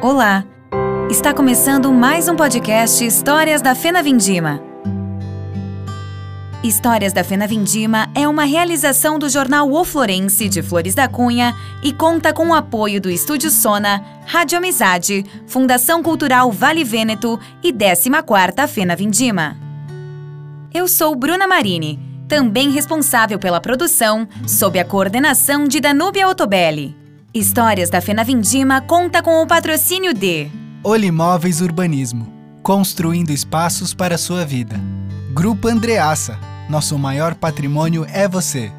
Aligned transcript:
Olá! 0.00 0.46
Está 1.10 1.34
começando 1.34 1.92
mais 1.92 2.26
um 2.26 2.34
podcast 2.34 3.04
Histórias 3.04 3.60
da 3.60 3.74
Fena 3.74 4.02
Vindima. 4.02 4.62
Histórias 6.64 7.12
da 7.12 7.22
Fena 7.22 7.46
Vindima 7.46 8.10
é 8.14 8.26
uma 8.26 8.44
realização 8.44 9.18
do 9.18 9.28
jornal 9.28 9.70
O 9.70 9.84
Florense 9.84 10.48
de 10.48 10.62
Flores 10.62 10.94
da 10.94 11.06
Cunha 11.06 11.54
e 11.82 11.92
conta 11.92 12.32
com 12.32 12.48
o 12.48 12.54
apoio 12.54 12.98
do 12.98 13.10
Estúdio 13.10 13.50
Sona, 13.50 14.02
Rádio 14.24 14.56
Amizade, 14.56 15.22
Fundação 15.46 16.02
Cultural 16.02 16.50
Vale 16.50 16.82
Vêneto 16.82 17.38
e 17.62 17.74
14ª 17.74 18.66
Fena 18.66 18.96
Vindima. 18.96 19.54
Eu 20.72 20.88
sou 20.88 21.14
Bruna 21.14 21.46
Marini, 21.46 22.09
também 22.30 22.70
responsável 22.70 23.40
pela 23.40 23.60
produção, 23.60 24.26
sob 24.46 24.78
a 24.78 24.84
coordenação 24.84 25.66
de 25.66 25.80
Danúbia 25.80 26.28
Otobelli. 26.28 26.96
Histórias 27.34 27.90
da 27.90 28.00
Fena 28.00 28.22
Vindima 28.22 28.80
conta 28.80 29.20
com 29.20 29.42
o 29.42 29.46
patrocínio 29.48 30.14
de 30.14 30.48
Olimóveis 30.84 31.60
Urbanismo, 31.60 32.32
construindo 32.62 33.30
espaços 33.30 33.92
para 33.92 34.14
a 34.14 34.18
sua 34.18 34.44
vida. 34.44 34.80
Grupo 35.34 35.66
Andreaça, 35.66 36.38
nosso 36.68 36.96
maior 36.96 37.34
patrimônio 37.34 38.06
é 38.08 38.28
você. 38.28 38.70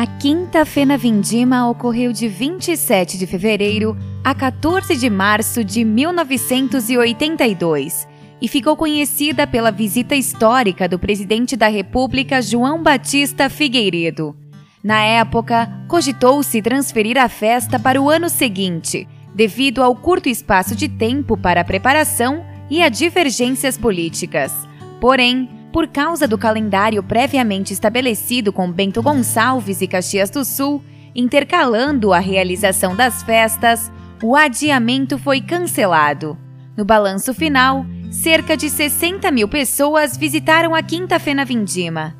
A 0.00 0.06
Quinta 0.06 0.64
Fena 0.64 0.96
Vindima 0.96 1.68
ocorreu 1.68 2.10
de 2.10 2.26
27 2.26 3.18
de 3.18 3.26
fevereiro 3.26 3.94
a 4.24 4.34
14 4.34 4.96
de 4.96 5.10
março 5.10 5.62
de 5.62 5.84
1982 5.84 8.08
e 8.40 8.48
ficou 8.48 8.78
conhecida 8.78 9.46
pela 9.46 9.70
visita 9.70 10.16
histórica 10.16 10.88
do 10.88 10.98
presidente 10.98 11.54
da 11.54 11.68
República 11.68 12.40
João 12.40 12.82
Batista 12.82 13.50
Figueiredo. 13.50 14.34
Na 14.82 15.02
época, 15.02 15.70
cogitou-se 15.86 16.62
transferir 16.62 17.18
a 17.18 17.28
festa 17.28 17.78
para 17.78 18.00
o 18.00 18.08
ano 18.08 18.30
seguinte, 18.30 19.06
devido 19.34 19.82
ao 19.82 19.94
curto 19.94 20.30
espaço 20.30 20.74
de 20.74 20.88
tempo 20.88 21.36
para 21.36 21.60
a 21.60 21.64
preparação 21.64 22.42
e 22.70 22.82
a 22.82 22.88
divergências 22.88 23.76
políticas. 23.76 24.66
Porém, 24.98 25.59
por 25.72 25.86
causa 25.88 26.26
do 26.26 26.36
calendário 26.36 27.02
previamente 27.02 27.72
estabelecido 27.72 28.52
com 28.52 28.70
Bento 28.70 29.02
Gonçalves 29.02 29.80
e 29.80 29.86
Caxias 29.86 30.30
do 30.30 30.44
Sul, 30.44 30.82
intercalando 31.14 32.12
a 32.12 32.18
realização 32.18 32.94
das 32.96 33.22
festas, 33.22 33.90
o 34.22 34.36
adiamento 34.36 35.18
foi 35.18 35.40
cancelado. 35.40 36.36
No 36.76 36.84
balanço 36.84 37.32
final, 37.32 37.86
cerca 38.10 38.56
de 38.56 38.68
60 38.68 39.30
mil 39.30 39.48
pessoas 39.48 40.16
visitaram 40.16 40.74
a 40.74 40.82
Quinta 40.82 41.18
Fena 41.18 41.44
Vindima. 41.44 42.16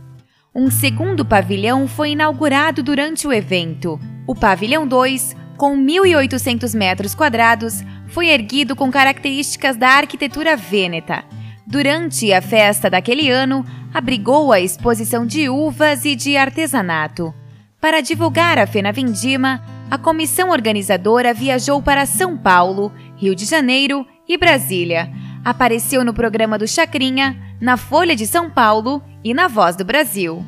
Um 0.54 0.70
segundo 0.70 1.24
pavilhão 1.24 1.86
foi 1.86 2.10
inaugurado 2.10 2.82
durante 2.82 3.26
o 3.26 3.32
evento. 3.32 4.00
O 4.26 4.34
pavilhão 4.34 4.86
2, 4.86 5.36
com 5.56 5.76
1.800 5.76 6.76
metros 6.76 7.14
quadrados, 7.14 7.84
foi 8.08 8.28
erguido 8.28 8.74
com 8.74 8.90
características 8.90 9.76
da 9.76 9.90
arquitetura 9.90 10.56
vêneta. 10.56 11.24
Durante 11.70 12.32
a 12.32 12.42
festa 12.42 12.90
daquele 12.90 13.30
ano, 13.30 13.64
abrigou 13.94 14.50
a 14.50 14.58
exposição 14.58 15.24
de 15.24 15.48
uvas 15.48 16.04
e 16.04 16.16
de 16.16 16.36
artesanato. 16.36 17.32
Para 17.80 18.00
divulgar 18.00 18.58
a 18.58 18.66
Fena 18.66 18.90
Vindima, 18.90 19.62
a 19.88 19.96
comissão 19.96 20.50
organizadora 20.50 21.32
viajou 21.32 21.80
para 21.80 22.06
São 22.06 22.36
Paulo, 22.36 22.92
Rio 23.16 23.36
de 23.36 23.44
Janeiro 23.44 24.04
e 24.28 24.36
Brasília. 24.36 25.12
Apareceu 25.44 26.04
no 26.04 26.12
programa 26.12 26.58
do 26.58 26.66
Chacrinha, 26.66 27.40
na 27.60 27.76
Folha 27.76 28.16
de 28.16 28.26
São 28.26 28.50
Paulo 28.50 29.00
e 29.22 29.32
na 29.32 29.46
Voz 29.46 29.76
do 29.76 29.84
Brasil. 29.84 30.44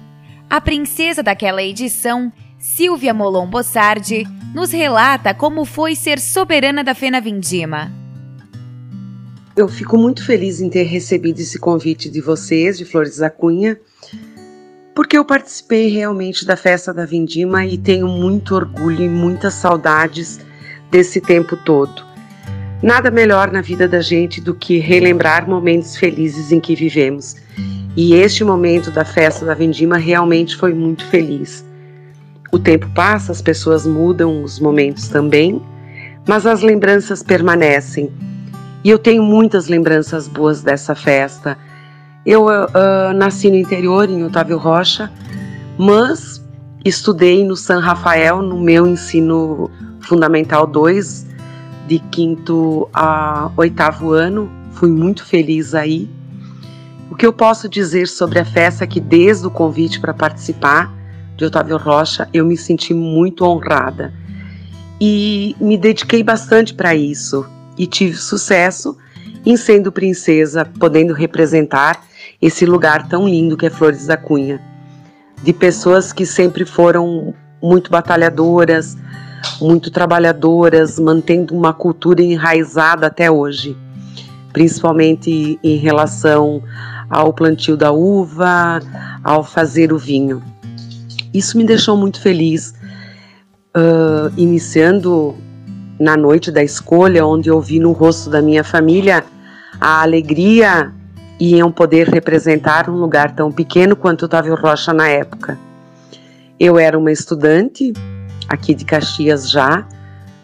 A 0.50 0.60
princesa 0.60 1.22
daquela 1.22 1.62
edição, 1.62 2.32
Silvia 2.58 3.14
Molon 3.14 3.46
Bossardi, 3.46 4.26
nos 4.52 4.72
relata 4.72 5.32
como 5.32 5.64
foi 5.64 5.94
ser 5.94 6.18
soberana 6.18 6.82
da 6.82 6.96
Fena 6.96 7.20
Vindima. 7.20 8.01
Eu 9.54 9.68
fico 9.68 9.98
muito 9.98 10.24
feliz 10.24 10.62
em 10.62 10.70
ter 10.70 10.84
recebido 10.84 11.38
esse 11.38 11.58
convite 11.58 12.08
de 12.08 12.22
vocês, 12.22 12.78
de 12.78 12.86
Flores 12.86 13.18
da 13.18 13.28
Cunha, 13.28 13.78
porque 14.94 15.16
eu 15.16 15.26
participei 15.26 15.88
realmente 15.88 16.46
da 16.46 16.56
festa 16.56 16.92
da 16.92 17.04
Vindima 17.04 17.66
e 17.66 17.76
tenho 17.76 18.08
muito 18.08 18.54
orgulho 18.54 19.04
e 19.04 19.08
muitas 19.10 19.52
saudades 19.52 20.40
desse 20.90 21.20
tempo 21.20 21.54
todo. 21.54 22.02
Nada 22.82 23.10
melhor 23.10 23.52
na 23.52 23.60
vida 23.60 23.86
da 23.86 24.00
gente 24.00 24.40
do 24.40 24.54
que 24.54 24.78
relembrar 24.78 25.46
momentos 25.46 25.96
felizes 25.96 26.50
em 26.50 26.58
que 26.58 26.74
vivemos. 26.74 27.36
E 27.94 28.14
este 28.14 28.42
momento 28.42 28.90
da 28.90 29.04
festa 29.04 29.44
da 29.44 29.52
Vindima 29.54 29.98
realmente 29.98 30.56
foi 30.56 30.72
muito 30.72 31.04
feliz. 31.06 31.62
O 32.50 32.58
tempo 32.58 32.88
passa, 32.94 33.32
as 33.32 33.42
pessoas 33.42 33.86
mudam, 33.86 34.42
os 34.42 34.58
momentos 34.58 35.08
também, 35.08 35.60
mas 36.26 36.46
as 36.46 36.62
lembranças 36.62 37.22
permanecem. 37.22 38.10
E 38.84 38.90
eu 38.90 38.98
tenho 38.98 39.22
muitas 39.22 39.68
lembranças 39.68 40.26
boas 40.26 40.60
dessa 40.60 40.94
festa. 40.94 41.56
Eu 42.26 42.46
uh, 42.46 43.12
nasci 43.14 43.48
no 43.48 43.56
interior, 43.56 44.10
em 44.10 44.24
Otávio 44.24 44.58
Rocha, 44.58 45.10
mas 45.78 46.44
estudei 46.84 47.44
no 47.44 47.54
San 47.54 47.78
Rafael 47.78 48.42
no 48.42 48.60
meu 48.60 48.86
ensino 48.86 49.70
fundamental 50.00 50.66
2, 50.66 51.26
de 51.86 52.00
quinto 52.00 52.88
a 52.92 53.52
oitavo 53.56 54.12
ano. 54.12 54.50
Fui 54.72 54.90
muito 54.90 55.24
feliz 55.24 55.76
aí. 55.76 56.10
O 57.08 57.14
que 57.14 57.24
eu 57.24 57.32
posso 57.32 57.68
dizer 57.68 58.08
sobre 58.08 58.40
a 58.40 58.44
festa 58.44 58.82
é 58.82 58.86
que 58.86 58.98
desde 58.98 59.46
o 59.46 59.50
convite 59.50 60.00
para 60.00 60.12
participar 60.12 60.92
de 61.36 61.44
Otávio 61.44 61.76
Rocha, 61.76 62.28
eu 62.32 62.44
me 62.44 62.56
senti 62.56 62.92
muito 62.92 63.44
honrada 63.44 64.12
e 65.00 65.54
me 65.60 65.76
dediquei 65.76 66.22
bastante 66.22 66.74
para 66.74 66.94
isso 66.94 67.46
e 67.76 67.86
tive 67.86 68.16
sucesso 68.16 68.96
em 69.44 69.56
sendo 69.56 69.90
princesa, 69.90 70.64
podendo 70.78 71.12
representar 71.12 72.02
esse 72.40 72.64
lugar 72.64 73.08
tão 73.08 73.28
lindo 73.28 73.56
que 73.56 73.66
é 73.66 73.70
Flores 73.70 74.06
da 74.06 74.16
Cunha, 74.16 74.60
de 75.42 75.52
pessoas 75.52 76.12
que 76.12 76.24
sempre 76.24 76.64
foram 76.64 77.34
muito 77.62 77.90
batalhadoras, 77.90 78.96
muito 79.60 79.90
trabalhadoras, 79.90 80.98
mantendo 80.98 81.54
uma 81.54 81.72
cultura 81.72 82.22
enraizada 82.22 83.06
até 83.06 83.30
hoje, 83.30 83.76
principalmente 84.52 85.58
em 85.62 85.76
relação 85.76 86.62
ao 87.10 87.32
plantio 87.32 87.76
da 87.76 87.90
uva, 87.92 88.80
ao 89.22 89.44
fazer 89.44 89.92
o 89.92 89.98
vinho. 89.98 90.42
Isso 91.34 91.56
me 91.56 91.64
deixou 91.64 91.96
muito 91.96 92.20
feliz, 92.20 92.74
uh, 93.76 94.32
iniciando 94.36 95.34
na 96.02 96.16
noite 96.16 96.50
da 96.50 96.64
escolha, 96.64 97.24
onde 97.24 97.48
eu 97.48 97.60
vi 97.60 97.78
no 97.78 97.92
rosto 97.92 98.28
da 98.28 98.42
minha 98.42 98.64
família 98.64 99.24
a 99.80 100.02
alegria 100.02 100.92
e 101.38 101.54
em 101.54 101.70
poder 101.70 102.08
representar 102.08 102.90
um 102.90 102.96
lugar 102.96 103.36
tão 103.36 103.52
pequeno 103.52 103.94
quanto 103.94 104.24
Otávio 104.24 104.56
Rocha 104.56 104.92
na 104.92 105.08
época. 105.08 105.56
Eu 106.58 106.76
era 106.76 106.98
uma 106.98 107.12
estudante 107.12 107.92
aqui 108.48 108.74
de 108.74 108.84
Caxias 108.84 109.48
já, 109.48 109.86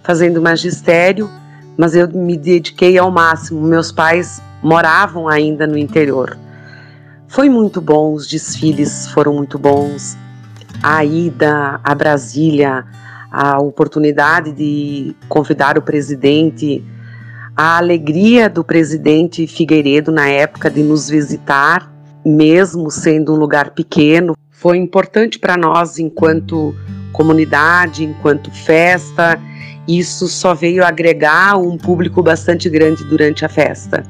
fazendo 0.03 0.41
magistério, 0.41 1.29
mas 1.77 1.95
eu 1.95 2.09
me 2.09 2.37
dediquei 2.37 2.97
ao 2.97 3.11
máximo. 3.11 3.61
Meus 3.61 3.91
pais 3.91 4.41
moravam 4.63 5.29
ainda 5.29 5.67
no 5.67 5.77
interior. 5.77 6.39
Foi 7.27 7.49
muito 7.49 7.81
bom, 7.81 8.15
os 8.15 8.29
desfiles 8.29 9.09
foram 9.09 9.35
muito 9.35 9.59
bons. 9.59 10.17
A 10.83 11.05
ida 11.05 11.81
a 11.83 11.95
Brasília, 11.97 12.85
a 13.31 13.59
oportunidade 13.59 14.53
de 14.53 15.15
convidar 15.28 15.77
o 15.77 15.83
presidente, 15.83 16.84
a 17.56 17.77
alegria 17.78 18.49
do 18.49 18.65
presidente 18.65 19.47
Figueiredo 19.47 20.10
na 20.10 20.28
época 20.28 20.71
de 20.71 20.83
nos 20.83 21.09
visitar, 21.09 21.92
mesmo 22.25 22.91
sendo 22.91 23.34
um 23.34 23.36
lugar 23.36 23.71
pequeno, 23.71 24.36
foi 24.51 24.77
importante 24.77 25.39
para 25.39 25.57
nós 25.57 25.98
enquanto 25.98 26.75
comunidade, 27.13 28.04
enquanto 28.04 28.51
festa. 28.51 29.41
Isso 29.86 30.28
só 30.28 30.54
veio 30.54 30.84
agregar 30.84 31.57
um 31.57 31.77
público 31.77 32.22
bastante 32.22 32.69
grande 32.69 33.04
durante 33.04 33.45
a 33.45 33.48
festa. 33.48 34.03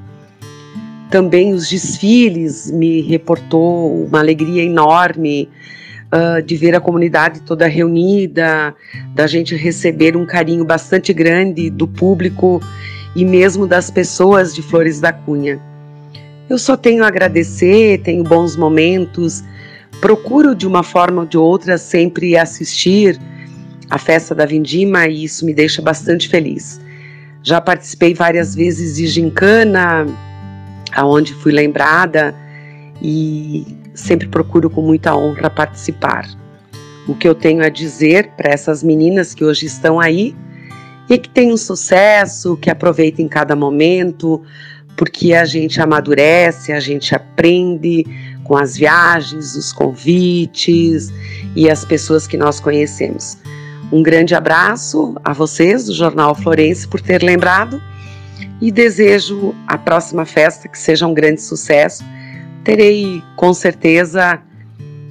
Também 1.11 1.55
os 1.55 1.69
desfiles 1.69 2.71
me 2.71 3.01
reportou 3.01 4.05
uma 4.05 4.19
alegria 4.19 4.63
enorme 4.63 5.49
uh, 6.13 6.43
de 6.43 6.57
ver 6.57 6.75
a 6.75 6.81
comunidade 6.81 7.41
toda 7.41 7.67
reunida, 7.67 8.75
da 9.15 9.27
gente 9.27 9.55
receber 9.55 10.17
um 10.17 10.27
carinho 10.27 10.65
bastante 10.65 11.13
grande 11.13 11.71
do 11.71 11.87
público 11.87 12.61
e 13.15 13.25
mesmo 13.25 13.67
das 13.67 13.91
pessoas 13.91 14.55
de 14.55 14.63
Flores 14.63 15.01
da 15.01 15.13
Cunha. 15.13 15.61
Eu 16.49 16.59
só 16.59 16.77
tenho 16.77 17.05
a 17.05 17.09
agradecer, 17.09 18.01
tenho 18.03 18.25
bons 18.25 18.57
momentos, 18.57 19.45
procuro 20.01 20.55
de 20.55 20.67
uma 20.67 20.83
forma 20.83 21.23
ou 21.23 21.27
de 21.27 21.37
outra 21.37 21.77
sempre 21.77 22.37
assistir 22.37 23.21
a 23.91 23.99
festa 23.99 24.35
da 24.35 24.47
Vindima 24.47 25.07
e 25.07 25.25
isso 25.25 25.45
me 25.45 25.53
deixa 25.53 25.83
bastante 25.83 26.29
feliz. 26.29 26.81
Já 27.43 27.61
participei 27.61 28.15
várias 28.15 28.55
vezes 28.55 28.97
de 28.97 29.07
gincana, 29.07 30.07
aonde 30.93 31.35
fui 31.35 31.53
lembrada 31.53 32.35
e 33.01 33.67
sempre 33.99 34.29
procuro 34.29 34.71
com 34.71 34.83
muita 34.83 35.17
honra 35.17 35.51
participar. 35.51 36.29
O 37.07 37.15
que 37.15 37.29
eu 37.29 37.35
tenho 37.35 37.65
a 37.65 37.69
dizer 37.69 38.31
para 38.37 38.51
essas 38.51 38.83
meninas 38.83 39.35
que 39.35 39.45
hoje 39.45 39.67
estão 39.67 39.99
aí 39.99 40.37
é 41.09 41.17
que 41.17 41.29
tenham 41.29 41.57
sucesso, 41.57 42.57
que 42.57 42.71
aproveitem 42.71 43.27
cada 43.27 43.57
momento, 43.57 44.43
porque 44.97 45.33
a 45.33 45.45
gente 45.45 45.81
amadurece, 45.81 46.73
a 46.73 46.81
gente 46.81 47.15
aprende 47.15 48.05
com 48.45 48.57
as 48.57 48.77
viagens, 48.77 49.55
os 49.55 49.73
convites 49.73 51.09
e 51.57 51.71
as 51.71 51.85
pessoas 51.85 52.27
que 52.27 52.37
nós 52.37 52.61
conhecemos. 52.61 53.39
Um 53.91 54.03
grande 54.03 54.35
abraço 54.35 55.15
a 55.25 55.33
vocês 55.33 55.87
do 55.87 55.95
Jornal 55.95 56.35
Florense 56.35 56.87
por 56.87 57.01
ter 57.01 57.23
lembrado 57.23 57.81
e 58.61 58.71
desejo 58.71 59.55
a 59.67 59.79
próxima 59.79 60.27
festa 60.27 60.69
que 60.69 60.79
seja 60.79 61.07
um 61.07 61.15
grande 61.15 61.41
sucesso. 61.41 62.05
Terei 62.69 63.25
com 63.35 63.55
certeza 63.55 64.43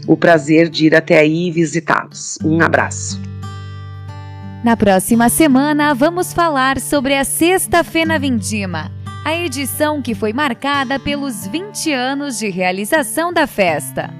o 0.06 0.16
prazer 0.16 0.70
de 0.70 0.86
ir 0.86 0.96
até 0.96 1.18
aí 1.18 1.48
e 1.48 1.52
visitá-los. 1.52 2.38
Um 2.46 2.62
abraço. 2.62 3.20
Na 4.64 4.78
próxima 4.78 5.28
semana 5.28 5.96
vamos 5.96 6.32
falar 6.34 6.80
sobre 6.80 7.16
a 7.16 7.24
Sexta-feira 7.24 8.20
Vindima, 8.20 8.92
a 9.26 9.36
edição 9.36 10.04
que 10.04 10.14
foi 10.14 10.34
marcada 10.34 11.00
pelos 11.00 11.48
20 11.48 11.92
anos 11.92 12.38
de 12.38 12.48
realização 12.48 13.34
da 13.34 13.48
festa. 13.48 14.14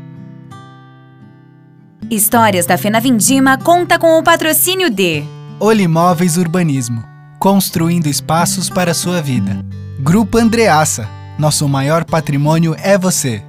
Histórias 2.10 2.66
da 2.66 2.76
Fena 2.76 3.00
Vindima 3.00 3.56
conta 3.56 4.00
com 4.00 4.18
o 4.18 4.24
patrocínio 4.24 4.90
de 4.90 5.24
Olimóveis 5.60 6.38
Urbanismo, 6.38 7.04
construindo 7.38 8.08
espaços 8.08 8.68
para 8.68 8.90
a 8.90 8.96
sua 8.96 9.22
vida. 9.22 9.64
Grupo 10.00 10.40
Andreaça, 10.40 11.08
nosso 11.38 11.68
maior 11.68 12.04
patrimônio 12.04 12.76
é 12.80 12.98
você. 12.98 13.44